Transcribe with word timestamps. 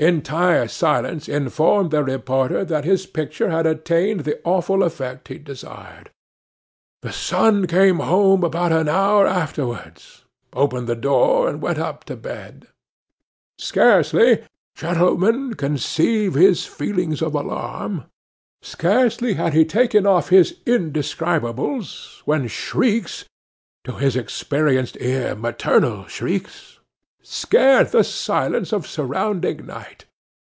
(Entire 0.00 0.68
silence 0.68 1.28
informed 1.28 1.90
the 1.90 2.04
reporter 2.04 2.64
that 2.64 2.84
his 2.84 3.04
picture 3.04 3.50
had 3.50 3.66
attained 3.66 4.20
the 4.20 4.38
awful 4.44 4.84
effect 4.84 5.26
he 5.26 5.38
desired.) 5.38 6.12
'The 7.02 7.10
son 7.10 7.66
came 7.66 7.98
home 7.98 8.44
about 8.44 8.70
an 8.70 8.88
hour 8.88 9.26
afterwards, 9.26 10.22
opened 10.52 10.86
the 10.86 10.94
door, 10.94 11.48
and 11.48 11.60
went 11.60 11.80
up 11.80 12.04
to 12.04 12.14
bed. 12.14 12.68
Scarcely 13.58 14.44
(gentlemen, 14.76 15.54
conceive 15.54 16.34
his 16.34 16.64
feelings 16.64 17.20
of 17.20 17.34
alarm), 17.34 18.04
scarcely 18.62 19.34
had 19.34 19.52
he 19.52 19.64
taken 19.64 20.06
off 20.06 20.28
his 20.28 20.58
indescribables, 20.64 22.22
when 22.24 22.46
shrieks 22.46 23.24
(to 23.82 23.94
his 23.94 24.14
experienced 24.14 24.96
ear 25.00 25.34
maternal 25.34 26.06
shrieks) 26.06 26.76
scared 27.20 27.88
the 27.88 28.02
silence 28.02 28.72
of 28.72 28.86
surrounding 28.86 29.66
night. 29.66 30.06